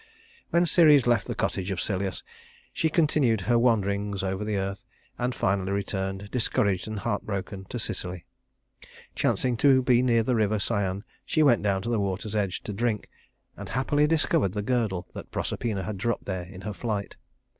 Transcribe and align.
When 0.49 0.65
Ceres 0.65 1.05
left 1.05 1.27
the 1.27 1.35
cottage 1.35 1.69
of 1.69 1.79
Celeus, 1.79 2.23
she 2.73 2.89
continued 2.89 3.41
her 3.41 3.59
wanderings 3.59 4.23
over 4.23 4.43
the 4.43 4.57
earth, 4.57 4.83
and 5.19 5.35
finally 5.35 5.71
returned, 5.71 6.31
discouraged 6.31 6.87
and 6.87 6.97
heartbroken, 6.97 7.65
to 7.69 7.77
Sicily. 7.77 8.25
Chancing 9.13 9.55
to 9.57 9.83
be 9.83 10.01
near 10.01 10.23
the 10.23 10.33
river 10.33 10.57
Cyane, 10.57 11.03
she 11.23 11.43
went 11.43 11.61
down 11.61 11.83
to 11.83 11.89
the 11.89 11.99
water's 11.99 12.33
edge 12.33 12.63
to 12.63 12.73
drink, 12.73 13.11
and 13.55 13.69
happily 13.69 14.07
discovered 14.07 14.53
the 14.53 14.63
girdle 14.63 15.07
that 15.13 15.29
Proserpina 15.29 15.83
had 15.83 15.99
dropped 15.99 16.25
there 16.25 16.45
in 16.47 16.61
her 16.61 16.73
flight. 16.73 17.15